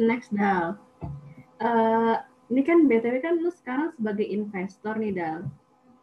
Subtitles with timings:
[0.00, 0.80] next Dal.
[1.60, 2.16] Uh,
[2.48, 5.38] ini kan BTW kan lu sekarang sebagai investor nih Dal.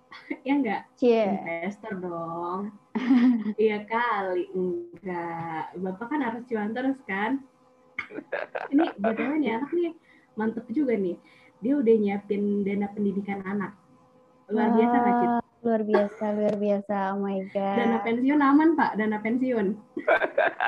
[0.48, 0.82] ya enggak?
[1.02, 1.42] Yeah.
[1.42, 2.62] Investor dong.
[3.62, 5.78] Iya kali enggak.
[5.78, 7.42] Bapak kan harus cuan terus kan?
[8.74, 9.92] Ini BTW nih anak nih
[10.38, 11.18] mantep juga nih.
[11.62, 13.74] Dia udah nyiapin dana pendidikan anak.
[14.48, 15.30] Luar biasa nggak, Cid?
[15.66, 16.98] Luar biasa, luar biasa.
[17.12, 17.78] Oh my God.
[17.82, 18.92] Dana pensiun aman, Pak?
[18.96, 19.68] Dana pensiun.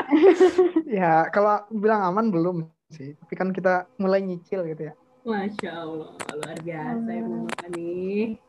[1.00, 2.58] ya, kalau bilang aman belum
[2.90, 3.16] sih.
[3.16, 4.94] Tapi kan kita mulai nyicil gitu ya.
[5.24, 8.40] Masya Allah, luar biasa Ibu Bapak nih.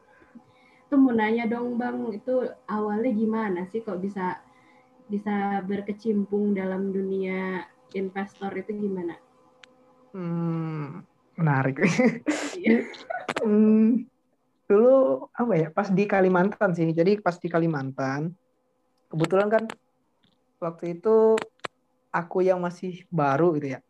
[0.89, 4.41] Itu mau nanya dong Bang, itu awalnya gimana sih kok bisa
[5.11, 9.19] bisa berkecimpung dalam dunia investor itu gimana?
[10.15, 11.03] Hmm,
[11.39, 11.83] menarik.
[12.55, 12.87] Iya.
[13.45, 14.11] hmm,
[14.71, 18.31] dulu apa ya pas di Kalimantan sih jadi pas di Kalimantan
[19.11, 19.65] kebetulan kan
[20.63, 21.35] waktu itu
[22.15, 23.83] aku yang masih baru gitu ya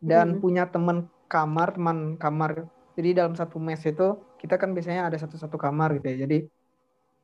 [0.00, 0.40] dan hmm.
[0.40, 2.66] punya teman kamar teman kamar.
[2.98, 6.26] Jadi dalam satu mes itu kita kan biasanya ada satu-satu kamar gitu ya.
[6.26, 6.48] Jadi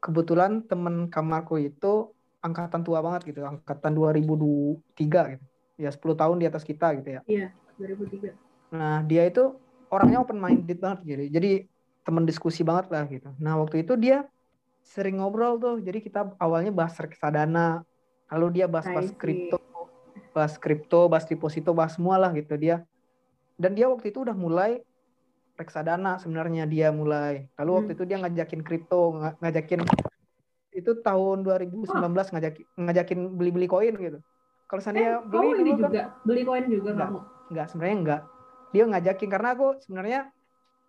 [0.01, 2.13] kebetulan teman kamarku itu
[2.45, 5.45] angkatan tua banget gitu angkatan 2003 gitu.
[5.77, 7.21] Ya 10 tahun di atas kita gitu ya.
[7.27, 9.55] Iya 2003 nah dia itu
[9.91, 11.25] orangnya open minded banget gitu.
[11.31, 11.51] Jadi
[12.03, 13.31] teman diskusi banget lah gitu.
[13.39, 14.27] Nah waktu itu dia
[14.87, 17.83] sering ngobrol tuh, jadi kita awalnya bahas reksadana,
[18.31, 19.59] lalu dia bahas-bahas kripto,
[20.37, 22.85] bahas kripto, bahas deposito, bahas semua lah gitu dia.
[23.57, 24.85] Dan dia waktu itu udah mulai
[25.57, 27.49] reksadana sebenarnya dia mulai.
[27.57, 27.79] Lalu hmm.
[27.81, 29.81] waktu itu dia ngajakin kripto, ngajakin
[30.77, 34.21] itu tahun 2019 ngajakin ngajakin beli-beli koin gitu.
[34.69, 37.21] Kalau saya eh, beli ini juga kan, beli koin juga enggak, kamu?
[37.49, 38.23] Enggak, sebenarnya enggak.
[38.77, 40.21] Dia ngajakin karena aku sebenarnya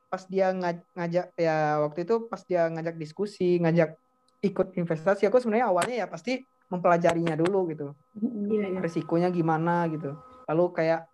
[0.08, 4.00] pas dia ngajak ya waktu itu pas dia ngajak diskusi ngajak
[4.40, 7.88] ikut investasi aku sebenarnya awalnya ya pasti mempelajarinya dulu gitu
[8.20, 8.80] iya, iya.
[8.84, 10.16] resikonya gimana gitu
[10.48, 11.08] lalu kayak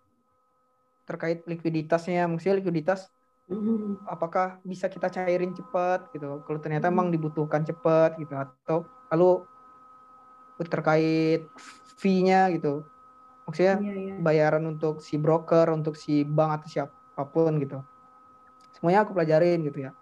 [1.04, 3.12] terkait likuiditasnya maksudnya likuiditas
[3.50, 4.08] mm-hmm.
[4.08, 6.96] apakah bisa kita cairin cepat gitu kalau ternyata mm-hmm.
[6.98, 9.46] emang dibutuhkan cepat gitu atau lalu
[10.64, 11.46] terkait
[11.98, 12.86] fee-nya gitu
[13.44, 14.14] maksudnya iya, iya.
[14.18, 17.78] bayaran untuk si broker untuk si bank atau siapa pun gitu
[18.78, 19.92] semuanya aku pelajarin gitu ya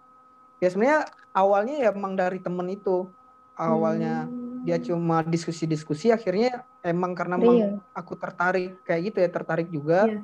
[0.63, 1.05] ya sebenarnya
[1.35, 3.11] awalnya ya emang dari temen itu
[3.59, 4.42] awalnya hmm.
[4.63, 7.83] Dia cuma diskusi-diskusi akhirnya emang karena iya.
[7.91, 10.23] aku tertarik kayak gitu ya tertarik juga iya.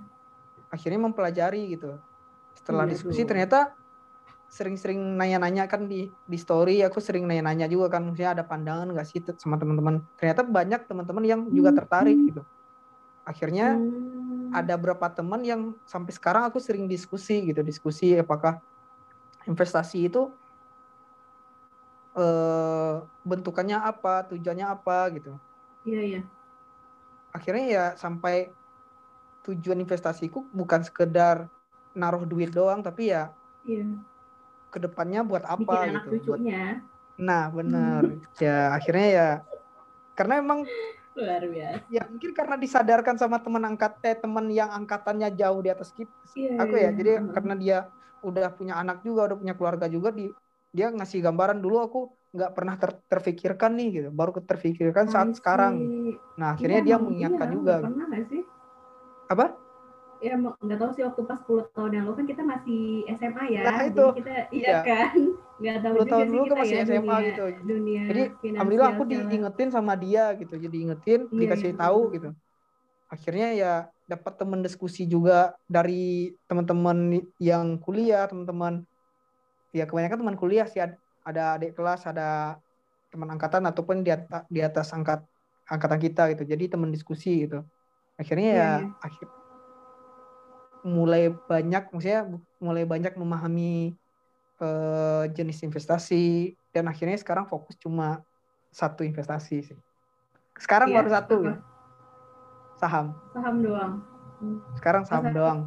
[0.72, 2.00] akhirnya mempelajari gitu
[2.56, 3.30] setelah iya, diskusi tuh.
[3.36, 3.76] ternyata
[4.50, 9.06] sering-sering nanya-nanya kan di di story aku sering nanya-nanya juga kan maksudnya ada pandangan nggak
[9.06, 12.28] sih sama teman-teman ternyata banyak teman-teman yang juga tertarik hmm.
[12.34, 12.42] gitu
[13.28, 14.56] akhirnya hmm.
[14.56, 18.58] ada berapa teman yang sampai sekarang aku sering diskusi gitu diskusi apakah
[19.46, 20.34] investasi itu
[22.18, 22.96] eh,
[23.28, 25.34] bentukannya apa tujuannya apa gitu.
[25.86, 26.22] Iya iya.
[27.30, 28.50] Akhirnya ya sampai
[29.50, 31.50] tujuan investasiku bukan sekedar
[31.98, 33.34] naruh duit doang tapi ya
[33.66, 33.86] iya.
[34.70, 36.40] ke depannya buat apa Bikin gitu buat...
[37.18, 38.02] nah benar
[38.44, 39.30] ya akhirnya ya
[40.14, 40.68] karena emang
[41.18, 41.84] luar biasa.
[41.92, 46.12] ya mungkin karena disadarkan sama teman angkat eh teman yang angkatannya jauh di atas kita
[46.38, 46.82] yeah, aku ya.
[46.88, 46.92] yeah.
[46.96, 47.78] jadi uh karena dia
[48.20, 50.28] udah punya anak juga udah punya keluarga juga di
[50.70, 52.00] dia ngasih gambaran dulu aku
[52.30, 54.10] nggak pernah ter, terfikirkan nih gitu.
[54.14, 55.82] Baru terfikirkan saat sekarang.
[56.38, 57.76] Nah akhirnya iya, dia mengingatkan iya, juga.
[57.82, 58.42] pernah gak sih?
[59.30, 59.46] Apa?
[60.20, 63.62] Ya nggak tahu sih waktu pas 10 tahun yang lalu kan kita masih SMA ya.
[63.66, 64.06] Nah, itu.
[64.06, 64.80] jadi kita iya, iya.
[64.86, 65.18] kan?
[65.60, 67.46] Nggak tahu juga tahun sih dulu kita kan masih ya SMA dunia, gitu.
[67.68, 68.24] dunia jadi
[68.56, 70.56] alhamdulillah aku diingetin sama dia gitu.
[70.56, 72.30] Jadi ingetin iya, dikasih iya, tahu gitu.
[73.10, 73.74] Akhirnya ya
[74.08, 78.88] dapat teman diskusi juga dari teman-teman yang kuliah teman-teman
[79.76, 82.58] ya kebanyakan teman kuliah sih ada adik kelas ada
[83.10, 85.26] teman angkatan ataupun di atas, di atas angkat
[85.70, 87.62] angkatan kita gitu jadi teman diskusi gitu
[88.18, 88.72] akhirnya ya, ya
[89.02, 89.28] akhir
[90.84, 92.22] mulai banyak maksudnya
[92.60, 94.00] mulai banyak memahami
[94.64, 98.24] uh, jenis investasi dan akhirnya sekarang fokus cuma
[98.70, 99.80] satu investasi sih.
[100.60, 101.56] Sekarang iya, baru satu ya.
[102.78, 103.06] Saham.
[103.34, 103.94] Saham doang.
[104.78, 105.60] Sekarang saham Masa, doang.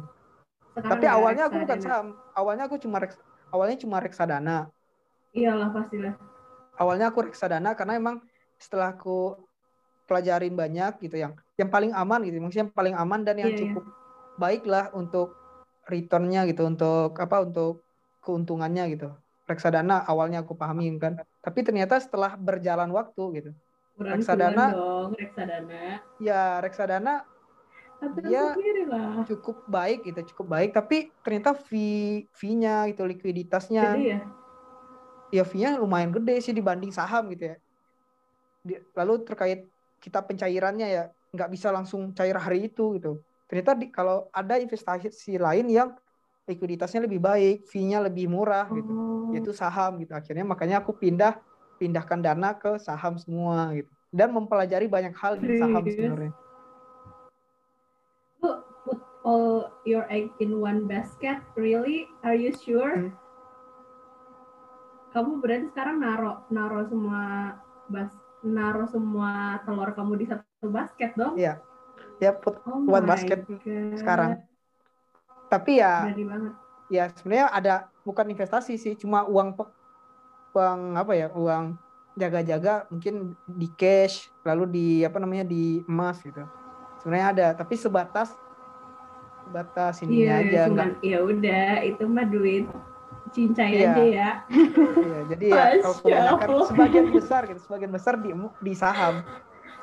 [0.73, 2.07] Sekarang Tapi awalnya aku bukan saham.
[2.33, 3.17] Awalnya aku cuma reks,
[3.53, 4.73] awalnya cuma reksadana.
[5.37, 6.17] Iyalah pastilah.
[6.81, 8.17] Awalnya aku reksadana karena emang
[8.57, 9.37] setelah aku
[10.09, 13.55] pelajarin banyak gitu yang yang paling aman gitu maksudnya yang paling aman dan yang iya,
[13.55, 13.61] iya.
[13.61, 14.01] cukup iya
[14.37, 15.37] baiklah untuk
[15.85, 17.83] returnnya gitu untuk apa untuk
[18.23, 19.13] keuntungannya gitu
[19.43, 23.51] reksadana awalnya aku pahami kan tapi ternyata setelah berjalan waktu gitu
[23.93, 27.27] Kurang reksadana dong reksadana ya reksadana
[28.11, 28.43] dia
[29.29, 34.19] cukup baik gitu cukup baik tapi ternyata fee fee-nya gitu likuiditasnya ya?
[35.31, 37.57] ya fee-nya lumayan gede sih dibanding saham gitu ya
[38.95, 39.67] lalu terkait
[39.99, 41.03] kita pencairannya ya
[41.33, 45.93] nggak bisa langsung cair hari itu gitu ternyata di, kalau ada investasi lain yang
[46.43, 49.31] likuiditasnya lebih baik, fee-nya lebih murah gitu, Oh.
[49.31, 50.11] yaitu saham gitu.
[50.11, 51.39] Akhirnya makanya aku pindah
[51.79, 56.31] pindahkan dana ke saham semua gitu dan mempelajari banyak hal di saham sebenarnya.
[59.23, 62.11] All your egg in one basket, really?
[62.27, 62.99] Are you sure?
[62.99, 63.11] Hmm.
[65.15, 67.55] Kamu berarti sekarang naro naro semua
[67.87, 68.11] bas
[68.43, 71.39] naro semua telur kamu di satu basket dong?
[71.39, 71.63] Iya.
[72.19, 73.95] Ya put Oh one basket God.
[73.95, 74.43] sekarang.
[75.47, 76.09] Tapi ya
[76.91, 77.73] ya sebenarnya ada
[78.03, 79.71] bukan investasi sih, cuma uang pe-
[80.51, 81.27] uang apa ya?
[81.31, 81.79] Uang
[82.19, 86.43] jaga-jaga mungkin di cash, lalu di apa namanya di emas gitu.
[87.01, 88.35] Sebenarnya ada, tapi sebatas
[89.43, 90.89] sebatas ininya aja Iya, enggak.
[91.03, 92.65] ya udah itu mah duit
[93.33, 93.89] cincai Iya.
[93.91, 94.29] aja ya.
[94.77, 96.67] Iya, jadi ya kalau kebanyakan Allah.
[96.69, 98.29] sebagian besar gitu, sebagian besar di
[98.61, 99.15] di saham.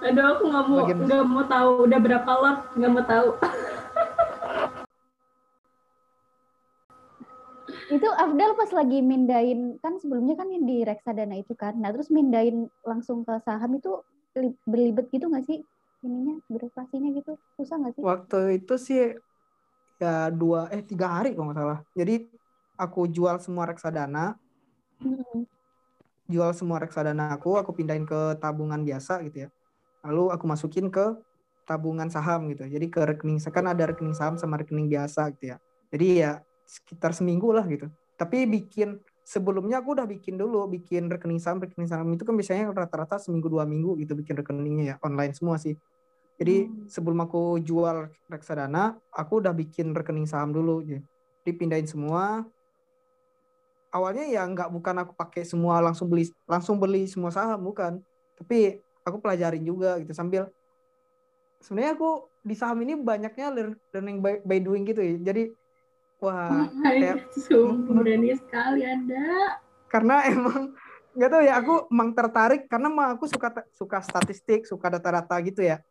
[0.01, 3.29] Aduh aku nggak mau nggak mau tahu udah berapa lot nggak mau tahu.
[7.91, 11.75] Itu Afdal pas lagi mindahin kan sebelumnya kan yang di reksadana itu kan.
[11.75, 13.99] Nah, terus mindahin langsung ke saham itu
[14.39, 15.63] li- berlibet gitu nggak sih?
[16.01, 17.35] Ininya birokrasinya gitu.
[17.59, 18.03] Susah nggak sih?
[18.03, 19.01] Waktu itu sih
[20.01, 21.79] ya dua eh tiga hari kalau nggak salah.
[21.99, 22.13] Jadi
[22.83, 24.21] aku jual semua reksadana,
[25.05, 25.45] Mm-mm.
[26.31, 29.49] jual semua reksadana aku, aku pindahin ke tabungan biasa gitu ya.
[30.07, 31.05] Lalu aku masukin ke
[31.69, 32.67] tabungan saham gitu.
[32.67, 35.59] Jadi ke rekening kan ada rekening saham sama rekening biasa gitu ya.
[35.93, 36.33] Jadi ya
[36.67, 37.87] sekitar seminggu lah gitu.
[38.19, 42.65] Tapi bikin sebelumnya aku udah bikin dulu, bikin rekening saham, rekening saham itu kan biasanya
[42.75, 45.75] rata-rata seminggu dua minggu gitu bikin rekeningnya ya online semua sih.
[46.41, 46.89] Jadi Hmm.
[46.95, 47.39] sebelum aku
[47.69, 47.97] jual
[48.33, 50.81] reksadana, aku udah bikin rekening saham dulu.
[50.89, 51.05] Jadi
[51.47, 52.23] dipindahin semua.
[53.91, 57.93] Awalnya ya nggak bukan aku pakai semua langsung beli langsung beli semua saham bukan.
[58.39, 58.55] Tapi
[59.07, 60.43] aku pelajarin juga gitu sambil
[61.65, 62.09] sebenarnya aku
[62.49, 65.15] di saham ini banyaknya lear- learning by, by doing gitu ya.
[65.29, 65.43] Jadi
[66.23, 69.59] wah kayak Sumpah berani sekali anda.
[69.91, 70.73] karena emang
[71.17, 75.61] nggak tahu ya aku emang tertarik karena emang aku suka suka statistik suka data-data gitu
[75.67, 75.83] ya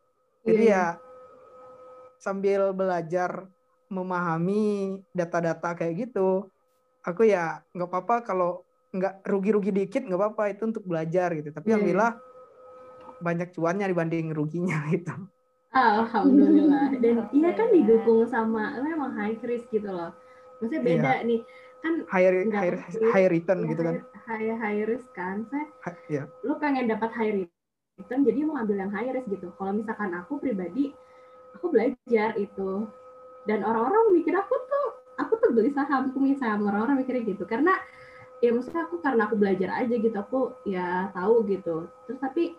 [0.46, 0.76] jadi Iya.
[0.76, 0.84] ya
[2.24, 3.30] sambil belajar
[3.90, 4.54] memahami
[5.18, 6.20] data-data kayak gitu
[7.06, 7.38] aku ya
[7.74, 8.48] nggak apa-apa kalau
[8.96, 11.74] nggak rugi-rugi dikit nggak apa-apa itu untuk belajar gitu tapi Iya.
[11.74, 12.12] alhamdulillah
[13.20, 15.12] banyak cuannya dibanding ruginya gitu
[15.70, 16.98] Alhamdulillah.
[16.98, 20.10] Dan iya kan didukung sama memang high risk gitu loh.
[20.58, 21.40] Maksudnya beda nih.
[21.80, 22.62] Kan high Nggak
[23.14, 23.96] high, return gitu kan
[24.26, 25.46] high, high risk kan.
[25.46, 25.66] Saya
[26.10, 27.59] ya lu pengen dapat high return
[28.08, 29.52] jadi mau ambil yang high risk gitu.
[29.58, 30.94] Kalau misalkan aku pribadi
[31.56, 32.86] aku belajar itu
[33.44, 34.86] dan orang-orang mikir aku tuh
[35.18, 37.76] aku tuh beli saham, aku beli saham orang-orang mikirnya gitu karena
[38.40, 41.90] ya maksudnya aku karena aku belajar aja gitu aku ya tahu gitu.
[42.08, 42.54] Terus tapi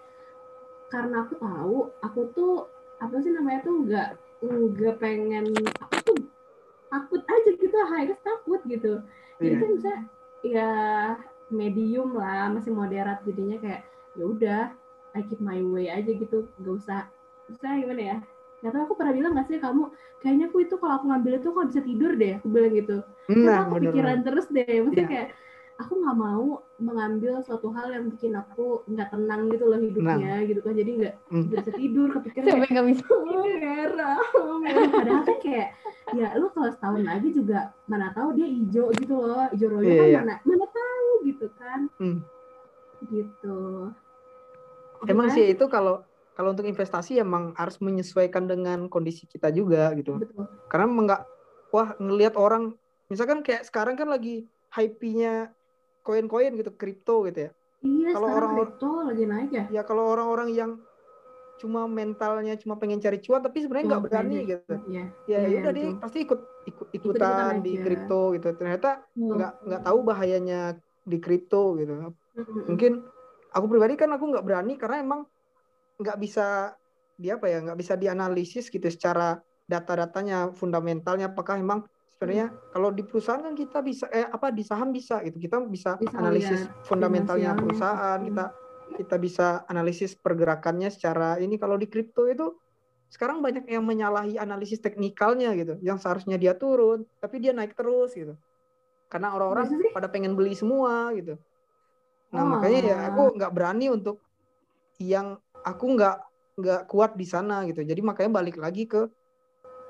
[0.92, 2.54] karena aku tahu aku tuh
[3.00, 4.10] apa sih namanya tuh nggak
[4.46, 5.50] nggak pengen
[5.80, 6.18] aku tuh
[6.92, 9.00] takut aja gitu high risk takut gitu
[9.40, 9.62] jadi Iya.
[9.64, 9.94] kan bisa
[10.46, 10.70] ya
[11.50, 13.82] medium lah masih moderat jadinya kayak
[14.20, 14.62] ya udah
[15.12, 17.02] I keep my way aja gitu gak usah.
[17.48, 18.18] Usah gimana ya?
[18.62, 21.48] Gak tau aku pernah bilang gak sih kamu kayaknya aku itu kalau aku ngambil itu
[21.50, 22.98] aku gak bisa tidur deh aku bilang gitu.
[23.28, 25.10] Nah aku bener pikiran terus deh maksudnya Iya.
[25.10, 25.30] kayak
[25.82, 26.46] aku nggak mau
[26.78, 30.74] mengambil suatu hal yang bikin aku nggak tenang gitu loh hidupnya gitu kan.
[30.78, 33.04] Jadi nggak nggak bisa tidur kepikiran Sampai kayak nggak bisa.
[33.10, 34.56] oh, merah, oh,
[34.94, 35.68] padahal kan kayak
[36.14, 37.60] ya lu kalau setahun lagi juga
[37.90, 40.20] mana tahu dia hijau gitu loh hijau royo Iya, kan iya.
[40.22, 41.80] mana mana tahu gitu kan.
[41.98, 42.18] Hmm.
[43.10, 43.90] gitu
[45.04, 50.18] Emang sih itu kalau kalau untuk investasi emang harus menyesuaikan dengan kondisi kita juga gitu.
[50.18, 51.22] betul Karena emang nggak
[51.70, 52.74] wah ngelihat orang
[53.08, 55.52] misalkan kayak sekarang kan lagi hype-nya
[56.02, 57.52] koin-koin gitu, kripto gitu ya.
[57.82, 60.72] iya Kalau orang- kripto lagi naik ya Ya kalau orang-orang yang
[61.58, 64.50] cuma mentalnya cuma pengen cari cuan tapi sebenarnya nggak Oh, berani pede.
[64.50, 64.74] gitu.
[64.88, 65.04] Iya.
[65.28, 66.00] Ya Iya, udah dia betul.
[66.00, 67.84] pasti ikut ikut ikutan di aja.
[67.84, 68.48] kripto gitu.
[68.52, 70.60] Ternyata nggak nggak tahu bahayanya
[71.04, 71.94] di kripto gitu.
[71.94, 72.66] Mm-mm.
[72.66, 72.92] Mungkin
[73.52, 75.22] aku pribadi kan aku nggak berani karena emang
[76.02, 76.74] nggak bisa
[77.22, 79.38] di apa ya nggak bisa dianalisis gitu secara
[79.70, 81.86] data-datanya fundamentalnya apakah emang
[82.18, 82.58] sebenarnya Hmm.
[82.74, 86.18] kalau di perusahaan kan kita bisa eh apa di saham bisa gitu kita bisa, Bisa
[86.18, 87.62] analisis lihat fundamentalnya finansialnya.
[87.62, 88.28] perusahaan Hmm.
[88.28, 88.46] kita
[88.92, 92.52] kita bisa analisis pergerakannya secara ini kalau di kripto itu
[93.12, 98.16] sekarang banyak yang menyalahi analisis teknikalnya gitu yang seharusnya dia turun tapi dia naik terus
[98.16, 98.36] gitu
[99.12, 101.36] karena orang-orang pada pengen beli semua gitu
[102.32, 102.50] nah Oh.
[102.58, 104.24] makanya ya aku nggak berani untuk
[105.04, 106.16] yang aku nggak
[106.58, 109.08] nggak kuat di sana gitu jadi makanya balik lagi ke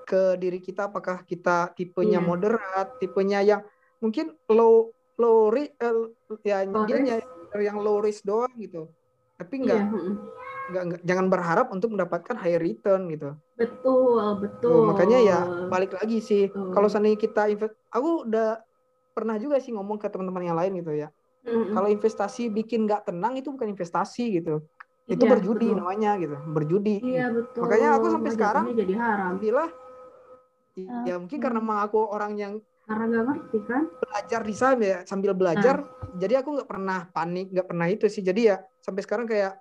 [0.05, 2.25] ke diri kita apakah kita tipenya Iya.
[2.25, 3.62] moderat tipenya yang
[4.01, 4.89] mungkin low
[5.21, 5.95] low ri- eh,
[6.41, 7.05] ya Low dia risk.
[7.07, 7.25] nyari
[7.62, 8.89] yang low risk doang gitu
[9.38, 10.15] tapi nggak mm-mm.
[10.71, 13.36] nggak nggak- jangan berharap untuk mendapatkan high return gitu.
[13.57, 14.69] Betul, betul.
[14.71, 16.48] Tuh, makanya ya balik lagi sih.
[16.50, 16.71] Betul.
[16.71, 18.62] Kalau seandainya kita invest, aku udah
[19.12, 21.10] pernah juga sih ngomong ke teman-teman yang lain gitu ya.
[21.41, 21.74] Mm-mm.
[21.74, 24.62] Kalau investasi bikin nggak tenang itu bukan investasi gitu.
[25.10, 25.79] Itu Iya, berjudi betul.
[25.81, 26.95] namanya gitu, berjudi.
[27.01, 27.62] Iya betul.
[27.65, 29.69] Makanya aku sampai Malah sekarang jadi haram Alhamdulillah.
[31.07, 32.53] Ya mungkin karena emang aku orang yang
[32.88, 33.83] karena nggak ngerti kan.
[34.01, 36.17] belajar di saham ya sambil belajar Nah.
[36.21, 39.53] jadi aku nggak pernah panik nggak pernah itu sih jadi ya sampai sekarang kayak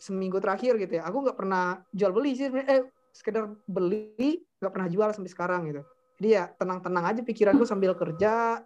[0.00, 1.62] seminggu terakhir gitu ya aku nggak pernah
[1.92, 5.82] jual beli sih eh sekedar beli nggak pernah jual sampai sekarang gitu
[6.18, 8.62] jadi ya tenang-tenang aja pikiranku sambil kerja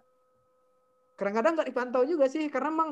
[1.17, 2.91] kadang-kadang nggak dipantau juga sih karena emang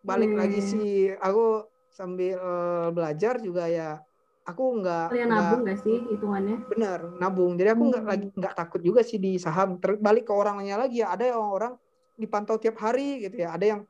[0.00, 0.40] balik Hmm.
[0.40, 4.00] lagi sih aku sambil eh, belajar juga ya
[4.48, 6.56] aku nggak Kalian nggak- nabung nggak sih hitungannya?
[6.72, 8.10] benar nabung jadi aku nggak Hmm.
[8.12, 11.72] lagi nggak takut juga sih di saham terbalik ke orangnya lagi ya ada yang orang
[12.16, 13.80] dipantau tiap hari gitu ya ada yang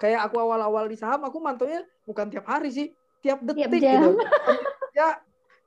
[0.00, 2.86] kayak aku awal-awal di saham aku mantaunya bukan tiap hari sih
[3.22, 4.02] tiap detik jam.
[4.02, 4.18] gitu
[4.96, 5.08] ya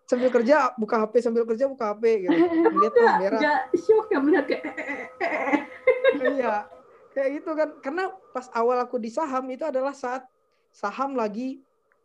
[0.06, 2.36] sambil kerja buka HP sambil kerja buka HP gitu
[2.74, 3.42] melihat merah
[3.74, 5.60] shock ya melihat kayak eh, eh.
[6.18, 6.68] Iya
[7.12, 10.28] kayak gitu kan karena pas awal aku di saham itu adalah saat
[10.70, 11.64] saham lagi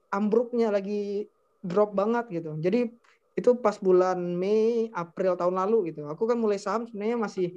[0.08, 1.26] ambruknya lagi
[1.60, 2.90] drop banget gitu jadi
[3.32, 7.48] itu pas bulan Mei April tahun lalu gitu aku kan mulai saham sebenarnya masih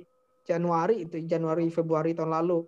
[0.44, 2.66] Januari itu Januari Februari tahun lalu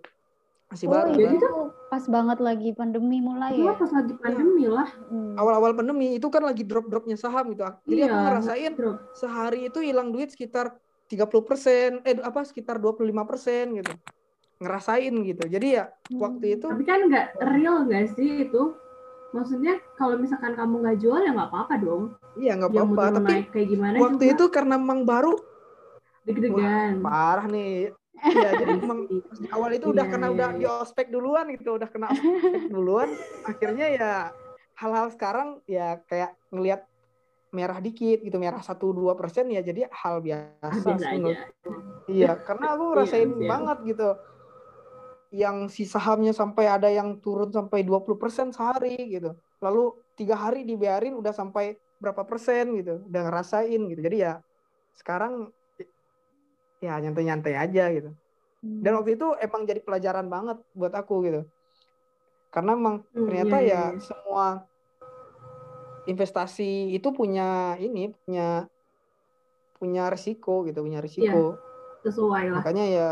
[0.66, 1.26] masih Oh, baru iya.
[1.28, 1.50] kan itu
[1.86, 3.72] pas banget lagi pandemi mulai Iya ya.
[3.76, 4.90] pas lagi pandemi lah.
[5.06, 5.38] Hmm.
[5.38, 8.96] awal-awal pandemi itu kan lagi drop-dropnya saham gitu jadi Iya, aku ngerasain drop.
[9.12, 10.74] sehari itu hilang duit sekitar
[11.06, 13.92] 30% eh apa sekitar 25% gitu
[14.56, 15.84] ngerasain gitu jadi ya
[16.16, 18.62] waktu itu Tapi kan nggak real nggak sih itu?
[19.34, 22.02] Maksudnya kalau misalkan kamu nggak jual ya nggak apa-apa dong.
[22.40, 25.32] iya nggak apa-apa tapi naik kayak gimana waktu juga itu karena emang baru
[26.24, 27.00] deg-degan.
[27.04, 30.56] parah nih Iya, jadi emang pas di awal itu udah Iya, kena iya, udah iya.
[30.56, 33.12] di ospek duluan gitu, udah kena ospek duluan.
[33.44, 34.12] Akhirnya ya
[34.72, 36.88] hal-hal sekarang ya kayak ngelihat
[37.58, 40.66] merah dikit gitu, merah satu dua persen ya jadi hal biasa.
[41.16, 41.40] Menurut-
[42.06, 43.48] Iya, karena aku ngerasain Iya, iya.
[43.50, 44.08] banget gitu.
[45.34, 49.34] Yang si sahamnya sampai ada yang turun sampai 20% sehari gitu.
[49.64, 49.82] Lalu
[50.14, 54.00] tiga hari dibiarin udah sampai berapa persen gitu, udah ngerasain gitu.
[54.06, 54.32] Jadi ya
[54.94, 55.50] sekarang
[56.78, 58.10] ya nyantai-nyantai aja gitu.
[58.62, 58.80] Hmm.
[58.84, 61.40] Dan waktu itu emang jadi pelajaran banget buat aku gitu.
[62.54, 64.00] Karena emang Hmm, ternyata iya, iya, ya iya.
[64.00, 64.46] semua
[66.06, 68.70] investasi itu punya ini punya
[69.76, 71.60] punya risiko gitu, punya risiko.
[72.06, 72.62] Sesuai lah.
[72.62, 73.10] Makanya ya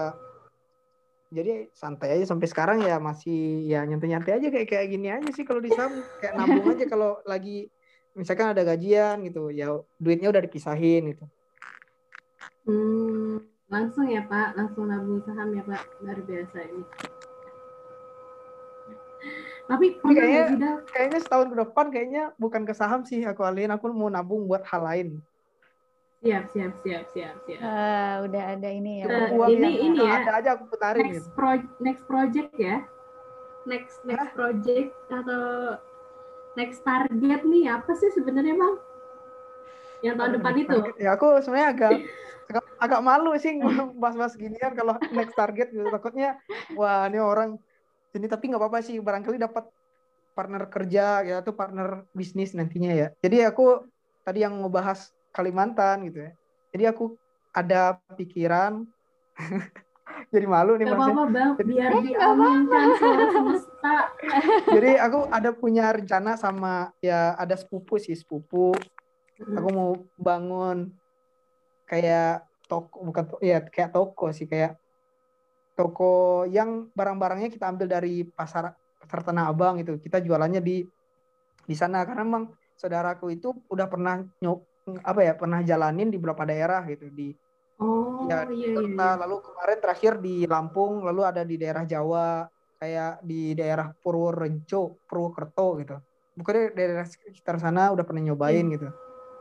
[1.34, 5.42] jadi santai aja sampai sekarang ya masih ya nyantai-nyantai aja kayak kayak gini aja sih
[5.42, 5.90] kalau di saham
[6.22, 7.66] kayak nabung aja kalau lagi
[8.14, 11.26] misalkan ada gajian gitu ya duitnya udah dipisahin gitu.
[12.64, 16.82] Hmm, langsung ya Pak, langsung nabung saham ya Pak, luar biasa ini.
[19.64, 20.76] Tapi pernah kayaknya- sih Dal?
[20.86, 24.60] Kayaknya setahun ke depan kayaknya bukan ke saham sih aku alihin aku mau nabung buat
[24.62, 25.08] hal lain.
[26.20, 27.60] Siap, siap, siap, siap, siap.
[27.60, 29.04] Ah, udah ada ini ya.
[29.04, 30.20] Eh, Uang ini- yang ini ya.
[30.20, 31.28] ada aja aku putarin Next gitu.
[31.32, 32.76] pro next project ya.
[33.64, 35.44] Next next project atau
[36.54, 38.76] next target nih apa sih sebenarnya Bang?
[40.00, 40.76] Yang tahun depan itu.
[40.96, 41.92] Ya aku sebenarnya agak
[42.44, 43.56] agak, agak malu sih
[44.00, 45.88] bahas-bahas ginian kalau next target gitu.
[45.88, 46.40] Takutnya
[46.72, 47.56] wah ini orang
[48.14, 49.64] ini tapi nggak apa-apa sih barangkali dapat
[50.34, 53.08] partner kerja ya atau partner bisnis nantinya ya.
[53.22, 53.86] Jadi aku
[54.26, 56.30] tadi yang ngebahas Kalimantan gitu ya.
[56.74, 57.04] Jadi aku
[57.54, 58.82] ada pikiran
[60.34, 60.98] jadi malu nih Gak Mas.
[60.98, 61.12] ya.
[61.14, 62.86] apa-apa Bang, biar Eh, diaminkan
[63.34, 63.94] semesta.
[64.74, 68.74] Jadi aku ada punya rencana sama ya ada sepupu sih sepupu.
[69.38, 70.90] Aku mau bangun
[71.86, 74.78] kayak toko bukan to- ya kayak toko sih kayak
[75.74, 79.98] toko yang barang-barangnya kita ambil dari pasar pasar Tanah Abang itu.
[80.00, 80.86] Kita jualannya di
[81.64, 84.58] di sana karena emang saudaraku itu udah pernah nyok
[85.00, 87.32] apa ya pernah jalanin di beberapa daerah gitu di
[87.74, 89.18] Oh, ya iya, iya, iya.
[89.18, 92.46] lalu kemarin terakhir di Lampung lalu ada di daerah Jawa
[92.78, 95.98] kayak di daerah Purworejo Purwokerto gitu
[96.38, 98.78] bukannya daerah sekitar sana udah pernah nyobain Iya.
[98.78, 98.88] gitu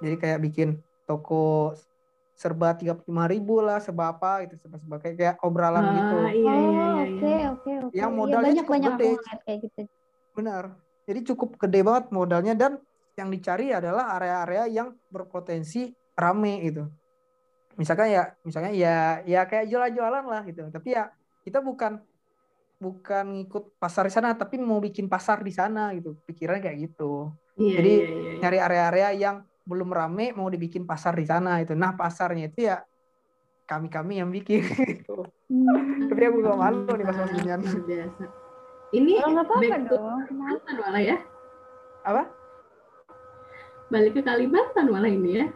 [0.01, 0.69] jadi kayak bikin
[1.05, 1.77] toko
[2.41, 2.93] serba tiga
[3.33, 6.53] ribu lah serba apa gitu serba serba kayak, kayak obrolan Ah, gitu iya, iya, Oh,
[6.73, 7.47] iya, oke, iya.
[7.53, 7.95] oke, oke.
[7.99, 9.11] Yang Iya, modalnya banyak cukup banyak gede.
[9.45, 9.81] kayak gitu.
[10.33, 10.63] benar
[11.07, 12.71] jadi cukup gede banget modalnya dan
[13.19, 16.89] yang dicari adalah area-area yang berpotensi rame gitu
[17.77, 21.03] misalkan ya misalnya ya ya kayak jualan-jualan lah gitu tapi ya
[21.45, 21.91] kita bukan
[22.83, 27.03] bukan ngikut pasar di sana tapi mau bikin pasar di sana gitu pikirannya kayak gitu
[27.53, 28.33] Iya, Jadi, iya, iya, iya.
[28.41, 32.83] nyari area-area yang belum rame mau dibikin pasar di sana itu nah pasarnya itu ya
[33.63, 34.59] kami kami yang bikin
[34.91, 35.23] gitu.
[35.47, 36.11] Hmm.
[36.11, 38.25] tapi aku gak malu nih pas mas ginian Luar biasa.
[38.93, 40.21] Ini Oh, back to dong.
[40.29, 41.17] Kalimantan malah ya.
[42.05, 42.23] apa
[43.89, 45.47] balik ke Kalimantan malah ini ya.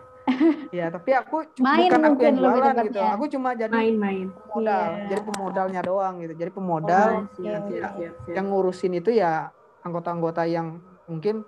[0.74, 3.00] ya tapi aku main bukan aku yang jualan gitu.
[3.00, 3.10] Ya.
[3.16, 5.08] Aku cuma jadi main-main modal, yeah.
[5.08, 6.34] jadi pemodalnya doang gitu.
[6.36, 8.36] Jadi pemodal oh, siap, siap, siap, siap.
[8.36, 9.54] yang ngurusin itu ya
[9.88, 11.48] anggota-anggota yang mungkin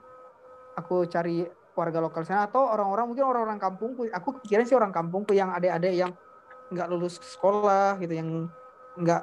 [0.79, 1.43] aku cari
[1.79, 4.11] warga lokal sana atau orang-orang mungkin orang-orang kampungku.
[4.11, 6.11] Aku pikirin sih orang kampungku yang adik-adik yang
[6.69, 8.51] nggak lulus sekolah gitu, yang
[8.99, 9.21] nggak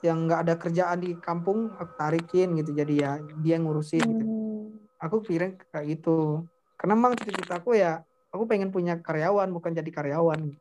[0.00, 3.12] yang nggak ada kerjaan di kampung aku tarikin gitu jadi ya
[3.44, 4.24] dia ngurusin gitu.
[4.24, 4.64] Hmm.
[5.04, 6.48] Aku pikirin kayak gitu.
[6.80, 8.00] Karena memang cita aku ya
[8.32, 10.54] aku pengen punya karyawan bukan jadi karyawan.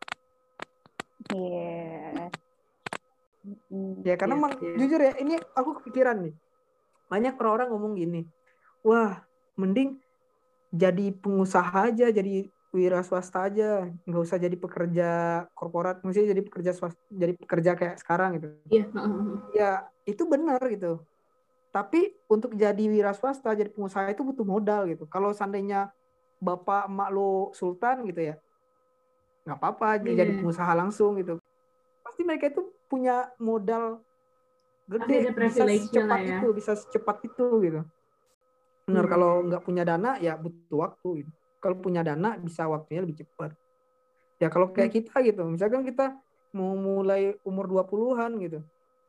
[1.32, 2.28] Iya.
[2.28, 2.30] Yeah.
[4.04, 4.76] Ya karena yeah, memang yeah.
[4.76, 6.36] jujur ya ini aku kepikiran nih.
[7.08, 8.28] Banyak orang-orang ngomong gini,
[8.84, 9.24] wah
[9.56, 9.96] mending
[10.72, 15.10] jadi pengusaha aja, jadi wira swasta aja, nggak usah jadi pekerja
[15.56, 18.48] korporat, mesti jadi pekerja swasta, jadi pekerja kayak sekarang gitu.
[18.70, 18.86] Iya.
[19.56, 19.72] Ya
[20.04, 21.02] itu benar gitu.
[21.72, 25.08] Tapi untuk jadi wira swasta, jadi pengusaha itu butuh modal gitu.
[25.08, 25.92] Kalau seandainya
[26.38, 28.36] bapak emak lo sultan gitu ya,
[29.48, 30.24] nggak apa-apa yeah.
[30.24, 31.40] jadi pengusaha langsung gitu.
[32.04, 34.04] Pasti mereka itu punya modal
[34.88, 36.40] gede, bisa secepat ya.
[36.40, 37.82] itu, bisa secepat itu gitu.
[38.88, 39.12] Benar hmm.
[39.12, 43.52] kalau nggak punya dana ya butuh waktu gitu kalau punya dana bisa waktunya lebih cepat.
[44.38, 44.98] Ya kalau kayak hmm.
[45.02, 46.14] kita gitu, misalkan kita
[46.54, 48.60] mau mulai umur 20-an gitu.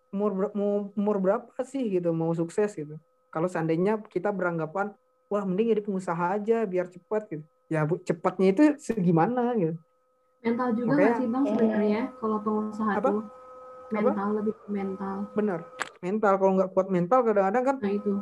[0.08, 2.96] Umur mau umur berapa sih gitu mau sukses gitu.
[3.28, 4.96] Kalau seandainya kita beranggapan
[5.28, 7.44] wah mending jadi pengusaha aja biar cepat gitu.
[7.68, 9.76] Ya bu, cepatnya itu segimana gitu.
[10.40, 13.08] Mental juga Makanya, gak sih Bang sebenarnya kalau pengusaha apa?
[13.12, 13.22] tuh
[13.92, 14.36] mental apa?
[14.40, 15.16] lebih mental.
[15.36, 15.60] Bener.
[16.00, 18.12] Mental kalau nggak kuat mental kadang-kadang kan nah itu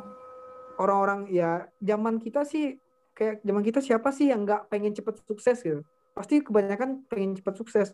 [0.77, 2.77] orang-orang ya zaman kita sih
[3.17, 5.81] kayak zaman kita siapa sih yang nggak pengen cepet sukses gitu
[6.13, 7.87] pasti kebanyakan pengen cepet sukses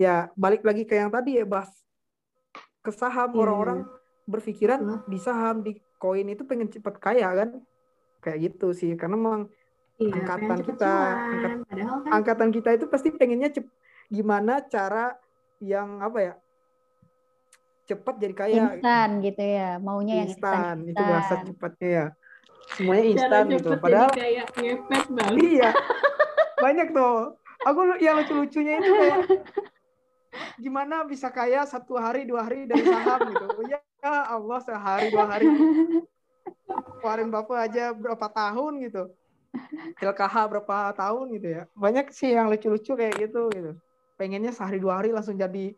[0.00, 1.70] ya balik lagi ke yang tadi ya bahas
[2.84, 3.40] ke saham yeah.
[3.40, 3.78] orang-orang
[4.28, 5.00] berpikiran uh.
[5.08, 7.50] di saham di koin itu pengen cepet kaya kan
[8.20, 9.42] kayak gitu sih karena memang
[10.00, 11.88] iya, angkatan kita angkat, kan...
[12.08, 13.68] angkatan kita itu pasti pengennya cep,
[14.08, 15.16] gimana cara
[15.60, 16.34] yang apa ya
[17.84, 18.54] cepat jadi kaya.
[18.76, 22.06] Instan gitu ya maunya instan, yang instan itu bahasa cepatnya ya.
[22.74, 25.36] Semuanya instan gitu padahal kayak ngepet banget.
[25.40, 25.70] Iya
[26.64, 27.16] banyak tuh.
[27.64, 29.20] Aku yang lucu-lucunya itu kayak
[30.60, 33.46] gimana bisa kaya satu hari dua hari dari saham gitu.
[33.68, 33.80] Ya
[34.28, 35.48] Allah sehari dua hari.
[37.00, 39.12] Keluarin bapak aja berapa tahun gitu.
[40.02, 41.62] LKH berapa tahun gitu ya.
[41.72, 43.72] Banyak sih yang lucu-lucu kayak gitu gitu.
[44.18, 45.72] Pengennya sehari dua hari langsung jadi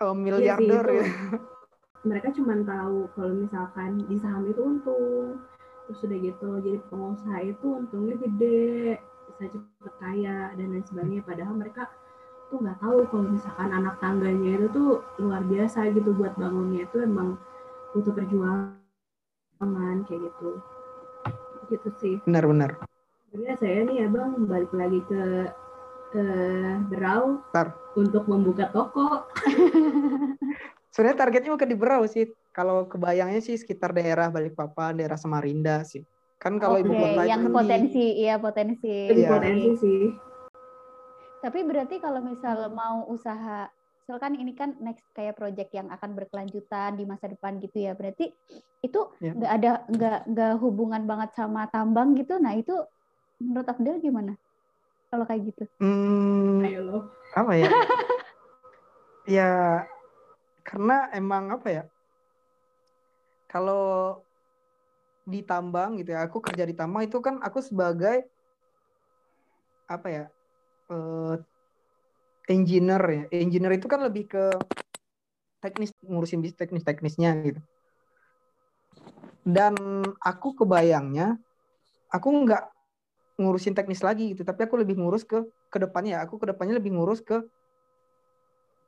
[0.00, 1.06] uh, miliarder gitu
[2.08, 5.36] mereka cuma tahu kalau misalkan di saham itu untung
[5.84, 8.96] terus udah gitu jadi pengusaha itu untungnya gede
[9.30, 11.22] bisa cepet kaya dan lain sebagainya.
[11.22, 11.86] Padahal mereka
[12.50, 16.98] tuh nggak tahu kalau misalkan anak tangganya itu tuh luar biasa gitu buat bangunnya itu
[17.02, 17.38] emang
[17.94, 20.50] butuh perjuangan kayak gitu.
[21.70, 22.14] Gitu sih.
[22.26, 22.74] Benar-benar
[23.30, 25.46] sebenarnya saya nih ya bang balik lagi ke
[26.10, 26.26] ke
[26.90, 27.42] Berau
[27.94, 29.24] untuk membuka toko
[30.90, 32.28] sebenarnya targetnya bukan di Berau sih.
[32.50, 36.02] Kalau kebayangnya sih sekitar daerah Balikpapan, daerah Samarinda sih.
[36.42, 38.20] Kan kalau okay, ibu kota yang kan potensi, di...
[38.26, 38.96] iya potensi.
[39.08, 39.28] Iya.
[39.30, 40.02] Potensi sih.
[41.40, 43.70] Tapi berarti kalau misal mau usaha,
[44.04, 47.94] misalkan ini kan next kayak project yang akan berkelanjutan di masa depan gitu ya.
[47.94, 48.34] Berarti
[48.82, 49.32] itu ya.
[49.32, 49.60] nggak yeah.
[49.60, 52.36] ada nggak nggak hubungan banget sama tambang gitu.
[52.42, 52.74] Nah itu
[53.40, 54.34] menurut Abdel gimana?
[55.10, 55.62] Kalau kayak gitu?
[55.82, 56.98] Hmm, Ayo lo.
[57.34, 57.66] Apa ya?
[59.30, 59.50] ya
[60.66, 61.84] karena emang apa ya
[63.46, 64.18] kalau
[65.22, 68.26] di tambang gitu ya aku kerja di tambang itu kan aku sebagai
[69.86, 70.24] apa ya
[70.90, 71.38] uh,
[72.50, 74.44] engineer ya engineer itu kan lebih ke
[75.62, 77.60] teknis ngurusin bis teknis teknisnya gitu
[79.46, 79.74] dan
[80.18, 81.38] aku kebayangnya
[82.10, 82.64] aku nggak
[83.40, 85.40] ngurusin teknis lagi gitu tapi aku lebih ngurus ke
[85.72, 87.40] ke depannya aku ke depannya lebih ngurus ke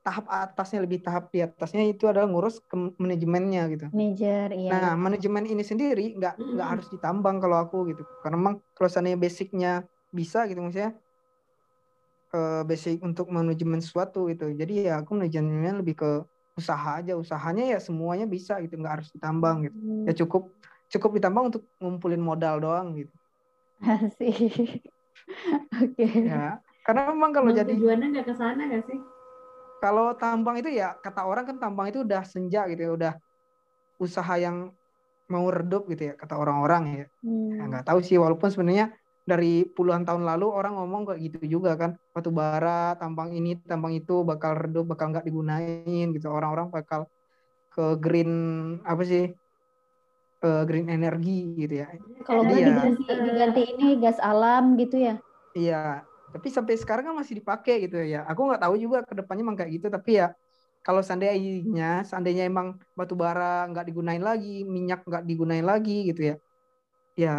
[0.02, 3.86] tahap atasnya lebih tahap di atasnya itu adalah ngurus ke manajemennya gitu.
[3.94, 4.70] Manajer, iya.
[4.74, 6.52] Nah, manajemen ini sendiri nggak mm.
[6.58, 8.02] nggak harus ditambang kalau aku gitu.
[8.18, 9.72] Karena memang kalau seandainya basicnya
[10.10, 10.98] bisa gitu maksudnya
[12.34, 14.50] uh, basic untuk manajemen sesuatu gitu.
[14.50, 16.10] Jadi ya aku manajemennya lebih ke
[16.58, 17.14] usaha aja.
[17.14, 19.78] Usahanya ya semuanya bisa gitu, nggak harus ditambang gitu.
[19.78, 20.04] Mm.
[20.10, 20.50] Ya cukup
[20.90, 23.14] cukup ditambang untuk ngumpulin modal doang gitu.
[23.90, 24.82] Asik.
[25.82, 25.96] Oke.
[25.98, 26.30] Okay.
[26.30, 28.98] Ya, karena memang kalau jadi tujuannya nggak ke sana nggak sih?
[29.82, 33.12] kalau tambang itu ya kata orang kan tambang itu udah senja gitu ya udah
[33.98, 34.70] usaha yang
[35.26, 37.58] mau redup gitu ya kata orang-orang ya hmm.
[37.58, 38.94] ya nggak tahu sih walaupun sebenarnya
[39.26, 43.94] dari puluhan tahun lalu orang ngomong kayak gitu juga kan batu bara tambang ini tambang
[43.98, 47.10] itu bakal redup bakal nggak digunain gitu orang-orang bakal
[47.74, 48.30] ke green
[48.86, 49.34] apa sih
[50.42, 51.88] uh, green energy gitu ya.
[52.26, 55.14] Kalau ya, diganti, diganti ini gas alam gitu ya?
[55.54, 58.26] Iya, tapi sampai sekarang kan masih dipakai gitu ya.
[58.30, 60.34] Aku nggak tahu juga ke depannya emang kayak gitu, tapi ya
[60.82, 66.34] kalau seandainya seandainya emang batu bara nggak digunain lagi, minyak nggak digunain lagi gitu ya,
[67.14, 67.34] ya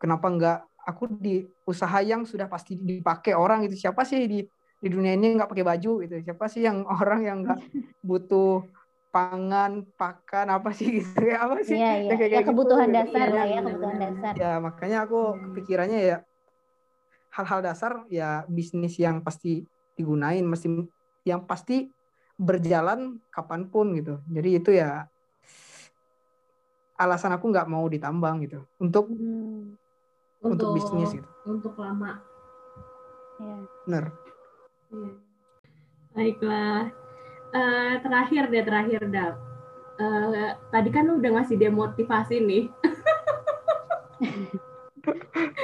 [0.00, 4.38] kenapa nggak aku di usaha yang sudah pasti dipakai orang itu siapa sih di
[4.80, 7.58] di dunia ini nggak pakai baju gitu siapa sih yang orang yang nggak
[8.00, 8.64] butuh
[9.10, 12.14] pangan pakan apa sih gitu ya apa sih iya, iya.
[12.14, 12.98] kayak, ya, kebutuhan gitu.
[13.02, 15.40] dasar lah ya kebutuhan dasar ya makanya aku hmm.
[15.50, 16.16] kepikirannya ya
[17.30, 20.86] hal-hal dasar ya bisnis yang pasti digunain mesti
[21.26, 21.90] yang pasti
[22.40, 25.06] berjalan kapan pun gitu jadi itu ya
[26.96, 29.76] alasan aku nggak mau ditambang gitu untuk hmm.
[30.40, 32.22] untuk, untuk bisnis gitu untuk lama
[33.38, 33.56] ya.
[33.84, 34.04] benar
[34.88, 35.10] ya.
[36.16, 36.99] baiklah
[37.54, 39.34] uh, terakhir deh terakhir dap.
[40.00, 42.64] Uh, tadi kan lu udah ngasih dia motivasi nih.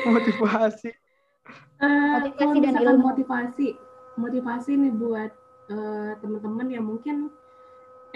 [0.06, 0.90] Motivasi.
[1.76, 3.04] Uh, motivasi dan ilmu.
[3.12, 3.66] motivasi
[4.16, 5.32] motivasi nih buat
[5.68, 7.28] uh, teman-teman yang mungkin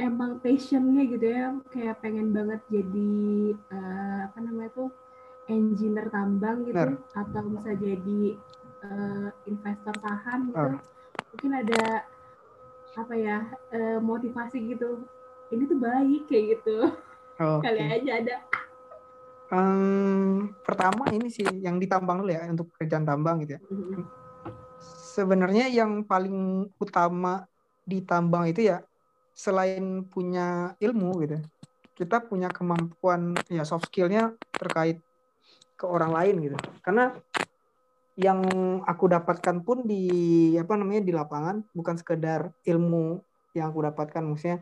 [0.01, 3.13] emang passionnya gitu ya kayak pengen banget jadi
[3.69, 4.89] uh, apa namanya tuh
[5.45, 6.97] engineer tambang gitu Benar.
[7.13, 8.23] atau bisa jadi
[8.81, 10.57] uh, investor saham gitu.
[10.57, 10.81] Uh.
[11.37, 12.09] mungkin ada
[12.99, 15.05] apa ya uh, motivasi gitu.
[15.51, 16.77] Ini tuh baik kayak gitu.
[17.43, 17.99] Oh, kali okay.
[18.03, 18.37] aja ada.
[19.51, 23.61] Um, pertama ini sih yang ditambang dulu ya untuk kerjaan tambang gitu ya.
[23.67, 24.05] Mm-hmm.
[25.11, 27.45] sebenarnya yang paling utama
[27.83, 28.79] di tambang itu ya
[29.35, 31.43] selain punya ilmu gitu
[32.01, 35.05] kita punya kemampuan ya soft skillnya terkait
[35.77, 36.57] ke orang lain gitu.
[36.81, 37.13] Karena
[38.21, 38.41] yang
[38.85, 43.17] aku dapatkan pun di apa namanya di lapangan bukan sekedar ilmu
[43.57, 44.61] yang aku dapatkan maksudnya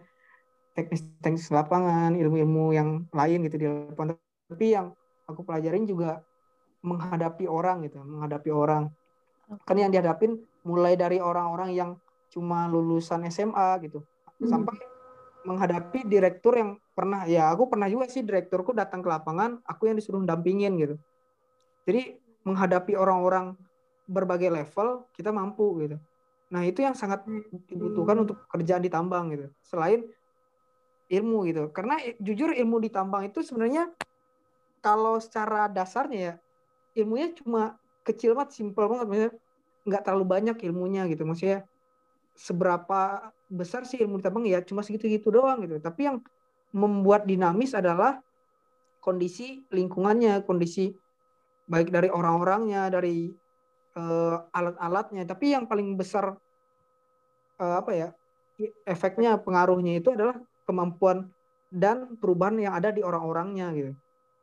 [0.79, 4.15] teknis-teknis lapangan ilmu-ilmu yang lain gitu di lapangan.
[4.47, 4.95] Tapi yang
[5.27, 6.23] aku pelajarin juga
[6.87, 8.95] menghadapi orang gitu menghadapi orang.
[9.67, 11.91] Kan yang dihadapin mulai dari orang-orang yang
[12.31, 14.05] cuma lulusan SMA gitu
[14.39, 14.47] hmm.
[14.47, 14.77] sampai
[15.43, 19.97] menghadapi direktur yang pernah ya aku pernah juga sih direkturku datang ke lapangan aku yang
[19.99, 20.95] disuruh dampingin gitu.
[21.89, 23.53] Jadi menghadapi orang-orang
[24.09, 25.97] berbagai level kita mampu gitu.
[26.49, 27.29] Nah itu yang sangat
[27.69, 28.25] dibutuhkan hmm.
[28.25, 29.53] untuk kerjaan di tambang gitu.
[29.61, 30.01] Selain
[31.09, 33.89] ilmu gitu, karena jujur ilmu di tambang itu sebenarnya
[34.85, 36.35] kalau secara dasarnya ya
[37.01, 39.33] ilmunya cuma kecil banget, simpel banget, maksudnya
[39.89, 41.25] nggak terlalu banyak ilmunya gitu.
[41.25, 41.65] Maksudnya
[42.37, 45.81] seberapa besar sih ilmu di tambang ya cuma segitu-gitu doang gitu.
[45.81, 46.21] Tapi yang
[46.73, 48.21] membuat dinamis adalah
[49.01, 50.93] kondisi lingkungannya, kondisi
[51.69, 53.31] baik dari orang-orangnya, dari
[53.95, 55.29] uh, alat-alatnya.
[55.29, 56.35] Tapi yang paling besar
[57.61, 58.09] uh, apa ya
[58.89, 61.31] efeknya, pengaruhnya itu adalah kemampuan
[61.69, 63.93] dan perubahan yang ada di orang-orangnya gitu.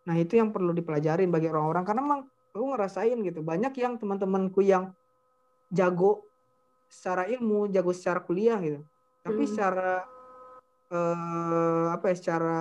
[0.06, 2.22] Nah itu yang perlu dipelajarin bagi orang-orang karena memang
[2.54, 4.94] aku ngerasain gitu banyak yang teman-temanku yang
[5.74, 6.24] jago
[6.88, 8.80] secara ilmu, jago secara kuliah gitu.
[9.26, 9.52] Tapi hmm.
[9.52, 10.06] secara
[10.94, 12.60] uh, apa ya secara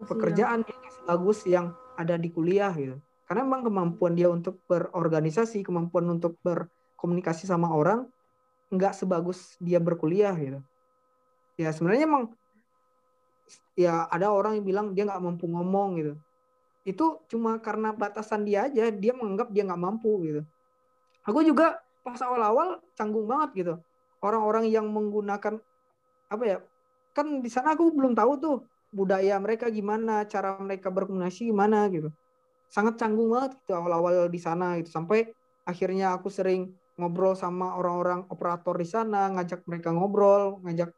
[0.00, 2.96] pekerjaan dia bagus yang ada di kuliah gitu.
[3.30, 8.10] Karena memang kemampuan dia untuk berorganisasi, kemampuan untuk berkomunikasi sama orang
[8.74, 10.58] nggak sebagus dia berkuliah gitu.
[11.54, 12.34] Ya sebenarnya emang
[13.78, 16.12] ya ada orang yang bilang dia nggak mampu ngomong gitu.
[16.82, 20.42] Itu cuma karena batasan dia aja, dia menganggap dia nggak mampu gitu.
[21.22, 23.74] Aku juga pas awal-awal canggung banget gitu.
[24.26, 25.54] Orang-orang yang menggunakan
[26.34, 26.58] apa ya?
[27.14, 28.54] Kan di sana aku belum tahu tuh
[28.90, 32.10] budaya mereka gimana, cara mereka berkomunikasi gimana gitu
[32.70, 34.90] sangat canggung banget gitu awal-awal di sana gitu.
[34.94, 35.26] Sampai
[35.66, 40.94] akhirnya aku sering ngobrol sama orang-orang operator di sana ngajak mereka ngobrol ngajak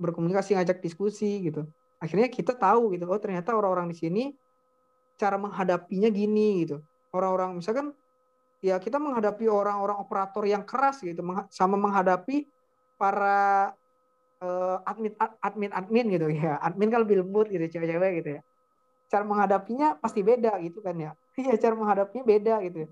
[0.00, 1.68] berkomunikasi ngajak diskusi gitu.
[2.00, 4.22] Akhirnya kita tahu gitu oh ternyata orang-orang di sini
[5.20, 6.80] cara menghadapinya gini gitu.
[7.12, 7.92] Orang-orang misalkan
[8.64, 11.20] ya kita menghadapi orang-orang operator yang keras gitu
[11.52, 12.48] sama menghadapi
[12.98, 13.70] para
[14.40, 15.12] uh, admin
[15.44, 16.56] admin admin gitu ya.
[16.64, 18.42] Admin kan lebih lembut gitu cewek-cewek gitu ya
[19.08, 21.12] cara menghadapinya pasti beda gitu kan ya.
[21.38, 22.90] Iya cara menghadapinya beda gitu.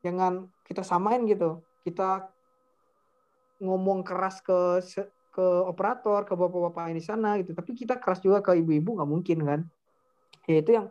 [0.00, 1.60] Jangan kita samain gitu.
[1.84, 2.30] Kita
[3.60, 4.80] ngomong keras ke
[5.30, 7.52] ke operator ke bapak-bapak di sana gitu.
[7.52, 9.60] Tapi kita keras juga ke ibu-ibu nggak mungkin kan.
[10.48, 10.86] Ya itu yang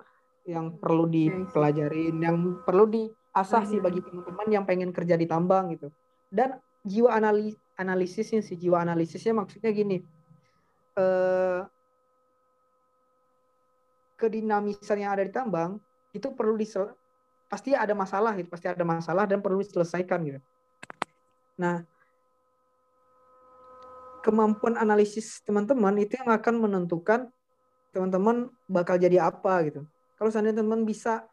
[0.48, 5.92] yang perlu dipelajarin yang perlu diasah sih bagi teman-teman yang pengen kerja di tambang gitu.
[6.30, 10.04] Dan jiwa analis analisisnya sih jiwa analisisnya maksudnya gini
[11.00, 11.60] eh,
[14.20, 15.80] kedinamisan yang ada di tambang
[16.12, 16.92] itu perlu disel
[17.48, 20.40] pasti ada masalah gitu pasti ada masalah dan perlu diselesaikan gitu
[21.56, 21.88] nah
[24.20, 27.32] kemampuan analisis teman-teman itu yang akan menentukan
[27.96, 29.88] teman-teman bakal jadi apa gitu
[30.20, 31.24] kalau seandainya teman-teman bisa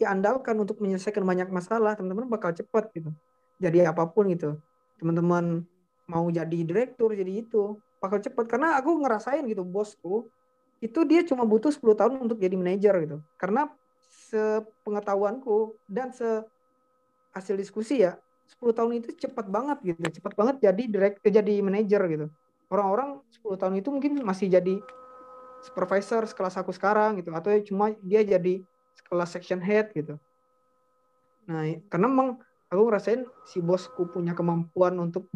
[0.00, 3.12] diandalkan untuk menyelesaikan banyak masalah, teman-teman bakal cepat gitu.
[3.60, 4.56] Jadi apa pun gitu.
[4.96, 5.60] Teman-teman
[6.08, 10.26] mau jadi direktur, jadi itu bakal cepat karena aku ngerasain gitu bosku
[10.82, 13.16] itu dia cuma butuh 10 tahun untuk jadi manajer gitu.
[13.38, 13.70] Karena
[14.34, 16.42] sepengetahuanku dan se
[17.30, 18.18] hasil diskusi ya
[18.50, 20.18] 10 tahun itu cepat banget gitu.
[20.18, 22.26] Cepat banget jadi direct jadi manajer gitu.
[22.66, 24.82] Orang-orang 10 tahun itu mungkin masih jadi
[25.62, 27.30] supervisor sekelas aku sekarang gitu.
[27.30, 28.66] Atau cuma dia jadi
[28.98, 30.18] sekelas section head gitu.
[31.46, 35.30] Nah karena memang aku ngerasain si bosku punya kemampuan untuk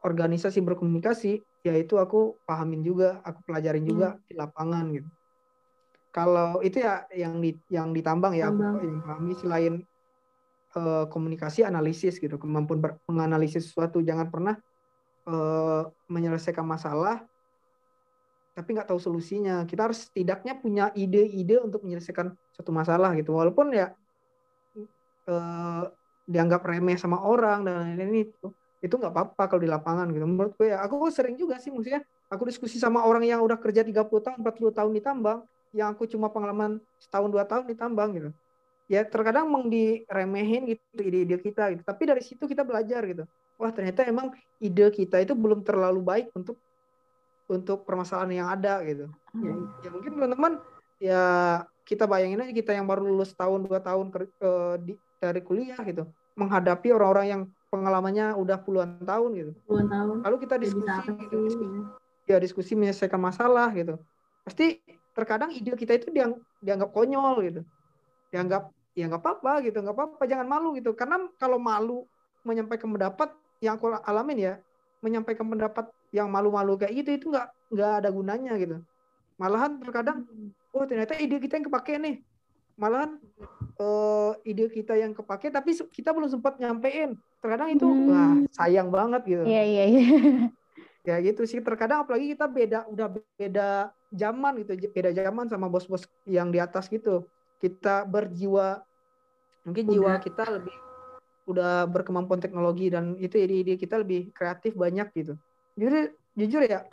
[0.00, 4.20] berorganisasi berkomunikasi yaitu aku pahamin juga aku pelajarin juga hmm.
[4.24, 5.08] di lapangan gitu.
[6.10, 9.74] Kalau itu ya yang di yang ditambang ya aku yang pahami selain
[10.74, 12.34] uh, komunikasi analisis gitu.
[12.40, 14.02] Kemampuan menganalisis sesuatu.
[14.02, 14.58] Jangan pernah
[15.30, 17.22] uh, menyelesaikan masalah
[18.50, 19.62] tapi nggak tahu solusinya.
[19.68, 23.30] Kita harus setidaknya punya ide-ide untuk menyelesaikan suatu masalah gitu.
[23.36, 23.94] Walaupun ya
[25.30, 25.84] uh,
[26.26, 30.24] dianggap remeh sama orang dan lain-lain itu itu nggak apa-apa kalau di lapangan gitu.
[30.24, 32.00] Menurut gue ya aku sering juga sih maksudnya
[32.32, 36.08] aku diskusi sama orang yang udah kerja 30 tahun 40 tahun di tambang yang aku
[36.08, 38.30] cuma pengalaman setahun dua tahun ditambang gitu.
[38.90, 41.82] Ya terkadang meng diremehin gitu ide-ide kita gitu.
[41.86, 43.22] Tapi dari situ kita belajar gitu.
[43.60, 46.58] Wah ternyata emang ide kita itu belum terlalu baik untuk
[47.46, 49.06] untuk permasalahan yang ada gitu.
[49.36, 49.54] Ya,
[49.86, 50.52] ya mungkin teman-teman
[50.98, 51.22] ya
[51.84, 54.50] kita bayangin aja kita yang baru lulus tahun dua tahun ke, ke,
[54.86, 56.06] di, dari kuliah gitu
[56.38, 59.52] menghadapi orang-orang yang pengalamannya udah puluhan tahun gitu.
[59.64, 60.16] Puluhan tahun.
[60.26, 61.78] Lalu kita diskusi gitu, diskusi.
[62.26, 63.96] Ya diskusi menyelesaikan masalah gitu.
[64.42, 64.82] Pasti
[65.14, 67.60] terkadang ide kita itu diang, dianggap konyol gitu.
[68.34, 70.92] Dianggap ya nggak apa-apa gitu nggak apa-apa jangan malu gitu.
[70.98, 72.04] Karena kalau malu
[72.42, 73.30] menyampaikan pendapat
[73.62, 74.54] yang aku alamin ya
[75.00, 78.76] menyampaikan pendapat yang malu-malu kayak gitu itu nggak nggak ada gunanya gitu.
[79.38, 80.26] Malahan terkadang
[80.74, 82.16] oh ternyata ide kita yang kepake nih.
[82.74, 83.20] Malahan
[83.80, 87.16] uh, ide kita yang kepake tapi kita belum sempat nyampein.
[87.40, 88.06] Terkadang itu hmm.
[88.12, 89.44] wah sayang banget gitu.
[89.48, 90.06] Iya iya iya.
[91.00, 91.64] Ya gitu sih.
[91.64, 96.92] Terkadang apalagi kita beda udah beda zaman gitu beda zaman sama bos-bos yang di atas
[96.92, 97.24] gitu.
[97.56, 98.84] Kita berjiwa
[99.64, 99.92] mungkin udah.
[99.96, 100.76] jiwa kita lebih
[101.48, 105.40] udah berkemampuan teknologi dan itu ide-ide kita lebih kreatif banyak gitu.
[105.80, 106.84] Jadi jujur ya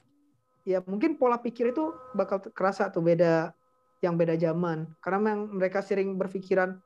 [0.63, 3.51] ya mungkin pola pikir itu bakal kerasa tuh beda
[4.01, 6.77] yang beda zaman karena memang mereka sering berpikiran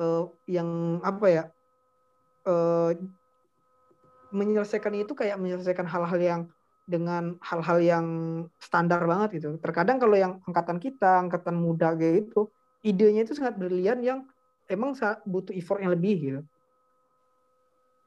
[0.00, 1.44] uh, yang apa ya
[2.48, 2.96] uh,
[4.32, 6.42] menyelesaikan itu kayak menyelesaikan hal-hal yang
[6.88, 8.06] dengan hal-hal yang
[8.56, 9.60] standar banget gitu.
[9.60, 12.48] Terkadang kalau yang angkatan kita, angkatan muda kayak gitu,
[12.80, 14.24] idenya itu sangat brilian yang
[14.72, 14.96] emang
[15.28, 16.40] butuh effort yang lebih gitu.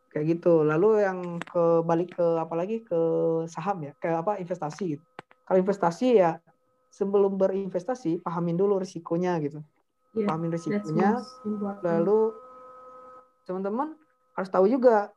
[0.10, 0.66] Kayak gitu.
[0.66, 3.00] Lalu yang ke balik ke apa lagi ke
[3.46, 5.06] saham ya, ke apa investasi gitu.
[5.46, 6.42] Kalau investasi ya
[6.92, 9.64] sebelum berinvestasi pahamin dulu risikonya gitu.
[10.12, 11.24] Yeah, pahamin risikonya.
[11.82, 12.36] Lalu
[13.48, 13.96] teman-teman
[14.36, 15.10] harus tahu juga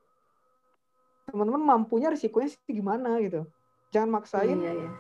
[1.29, 3.49] teman-teman mampunya risikonya sih gimana gitu
[3.95, 4.91] jangan maksain iya, iya.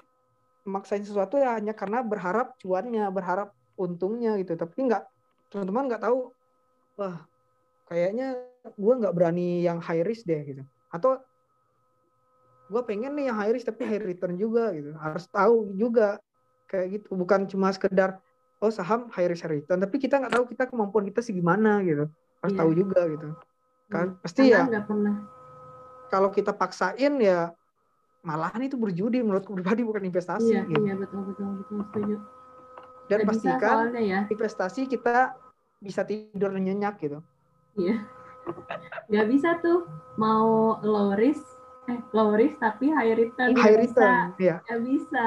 [0.64, 5.02] maksain sesuatu ya hanya karena berharap cuannya berharap untungnya gitu tapi nggak
[5.50, 6.30] teman-teman nggak tahu
[6.96, 7.26] wah
[7.90, 11.20] kayaknya gue nggak berani yang high risk deh gitu atau
[12.70, 16.16] gue pengen nih yang high risk tapi high return juga gitu harus tahu juga
[16.74, 18.18] kayak gitu bukan cuma sekedar
[18.58, 21.78] oh saham high risk high return tapi kita nggak tahu kita kemampuan kita sih gimana
[21.86, 22.10] gitu
[22.42, 22.60] harus yeah.
[22.66, 23.28] tahu juga gitu
[23.94, 24.22] kan hmm.
[24.26, 25.14] pasti Karena ya nggak pernah
[26.10, 27.54] kalau kita paksain ya
[28.24, 30.56] malahan itu berjudi menurut pribadi bukan investasi.
[30.56, 30.80] Iya, gitu.
[30.88, 32.16] iya betul betul betul setuju.
[33.04, 34.20] Dan Gak pastikan ya.
[34.32, 35.36] investasi kita
[35.84, 37.20] bisa tidur nyenyak gitu.
[37.76, 38.00] Iya.
[39.12, 39.84] Gak bisa tuh
[40.16, 41.44] mau low risk
[41.84, 43.52] eh low risk tapi high return.
[43.60, 44.64] High return, iya.
[44.64, 45.26] Gak bisa.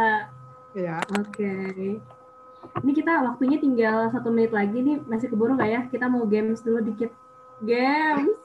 [0.77, 1.01] Iya.
[1.17, 1.33] Oke.
[1.33, 1.97] Okay.
[2.85, 5.81] Ini kita waktunya tinggal satu menit lagi nih masih keburu nggak ya?
[5.89, 7.09] Kita mau games dulu dikit.
[7.65, 8.37] Games.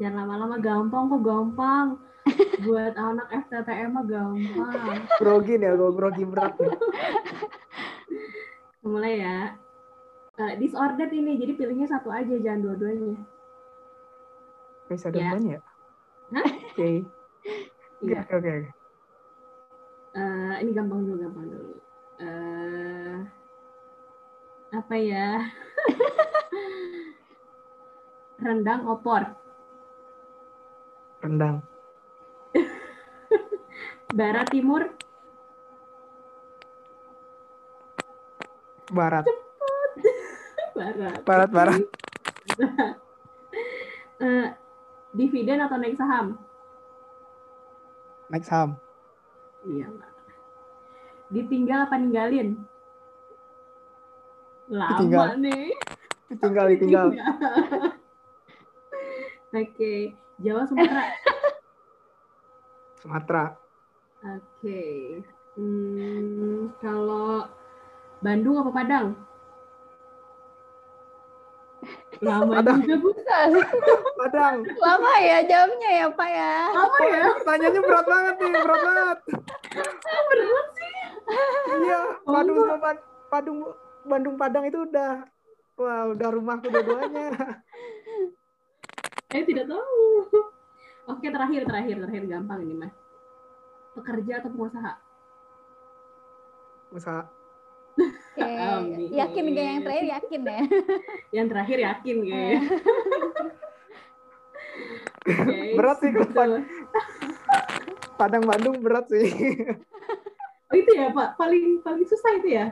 [0.00, 1.86] Jangan lama-lama gampang kok gampang.
[2.64, 5.04] Buat anak FTTM mah gampang.
[5.20, 6.56] Grogi nih, gue grogi berat.
[8.84, 9.38] Mulai ya.
[10.38, 13.18] Uh, disordered ini, jadi pilihnya satu aja, jangan dua-duanya.
[14.86, 15.34] Bisa ya.
[15.34, 15.60] dua-duanya ya?
[16.70, 16.90] Oke.
[18.06, 18.20] Iya.
[18.22, 18.77] Oke, oke.
[20.18, 21.74] Eh, ini gampang dulu, gampang dulu.
[22.18, 23.22] Uh,
[24.74, 25.46] apa ya?
[28.42, 29.38] Rendang opor
[31.22, 31.62] rendang.
[34.18, 34.82] Barat timur.
[38.88, 39.24] Barat.
[39.26, 39.90] Cepat.
[40.78, 41.18] Barat.
[41.26, 41.82] Barat barat.
[44.24, 44.46] uh,
[45.12, 46.40] dividen atau naik saham?
[48.32, 48.80] Naik saham.
[49.68, 50.07] Iya.
[51.28, 52.56] Ditinggal apa ninggalin?
[54.68, 55.26] Lama tinggal.
[55.40, 55.72] nih.
[56.40, 57.06] Tinggal, tinggal.
[59.48, 60.12] Oke,
[60.44, 61.04] Jawa Sumatera.
[63.00, 63.44] Sumatera.
[64.20, 64.84] Oke.
[65.56, 67.48] Hmm, kalau
[68.20, 69.06] Bandung apa Padang?
[72.20, 72.78] Lama Padang.
[72.84, 73.48] juga bukan.
[74.20, 74.56] Padang.
[74.84, 76.56] Lama ya jamnya ya Pak ya.
[76.76, 77.22] Lama ya.
[77.40, 79.18] Pertanyaannya berat banget nih, berat banget.
[80.28, 80.77] berat sih.
[81.28, 82.00] Iya,
[82.34, 82.90] Padung sama
[83.28, 83.58] Padung
[84.08, 85.24] Bandung Padang itu udah
[85.78, 87.30] wah udah rumahku dua-duanya.
[89.30, 90.24] Saya tidak tahu.
[91.08, 92.94] Oke, terakhir terakhir terakhir gampang ini, Mas.
[93.92, 94.92] Pekerja atau pengusaha?
[96.92, 97.22] Usaha.
[98.38, 99.10] Okay.
[99.10, 100.62] Yakin gak yang terakhir yakin ya?
[101.34, 102.54] yang terakhir yakin gak
[105.26, 106.62] okay, berat sih kalau
[108.18, 109.30] Padang Bandung berat sih.
[110.68, 112.66] Oh itu ya Pak, paling paling susah itu ya?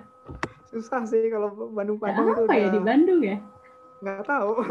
[0.68, 2.44] Susah sih kalau Bandung Padang itu.
[2.44, 3.40] Apa ya di Bandung ya?
[4.04, 4.50] Nggak tahu.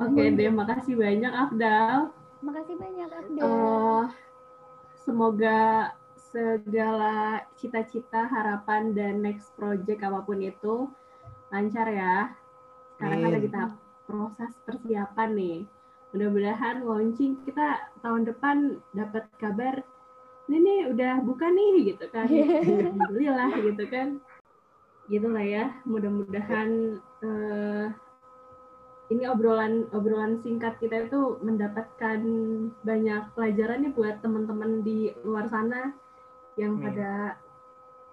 [0.00, 2.08] Oke okay, deh, makasih banyak Afdal.
[2.40, 3.44] Makasih banyak Afdal.
[3.44, 4.04] Uh,
[5.04, 10.88] semoga segala cita-cita, harapan, dan next project apa pun itu
[11.52, 12.32] lancar ya.
[12.96, 13.72] Sekarang kan lagi tahap
[14.08, 15.58] proses persiapan nih.
[16.10, 19.78] Mudah-mudahan launching kita tahun depan dapat kabar
[20.50, 22.26] ini nih udah buka nih gitu kan.
[22.26, 24.08] Alhamdulillah gitu kan.
[25.06, 25.64] Gitulah ya.
[25.86, 27.86] Mudah-mudahan uh,
[29.10, 32.18] ini obrolan obrolan singkat kita itu mendapatkan
[32.86, 35.94] banyak pelajaran nih buat teman-teman di luar sana
[36.54, 36.82] yang hmm.
[36.86, 37.10] pada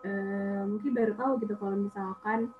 [0.05, 2.53] uh, mungkin baru tahu gitu kalau misalkan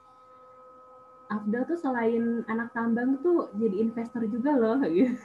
[1.28, 5.20] Afdal tuh selain anak tambang tuh jadi investor juga loh gitu.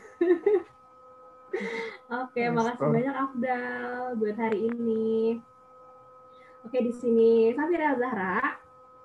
[2.13, 5.39] Oke, okay, makasih banyak Afdal buat hari ini.
[6.67, 8.59] Oke, di sini Safira Zahra.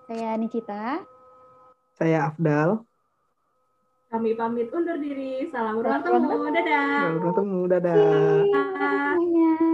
[0.09, 1.03] Saya Nicita.
[1.97, 2.81] Saya Afdal.
[4.07, 5.51] Kami pamit undur diri.
[5.51, 6.47] Salam ruang temu.
[6.47, 6.89] Dadah.
[6.95, 7.59] Salam ruang temu.
[7.67, 7.97] Dadah.
[8.47, 9.66] Dadah.